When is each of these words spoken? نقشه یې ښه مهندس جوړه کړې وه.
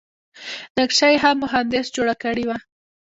نقشه 0.79 1.07
یې 1.11 1.17
ښه 1.21 1.31
مهندس 1.43 1.85
جوړه 1.95 2.15
کړې 2.23 2.43
وه. 2.49 2.57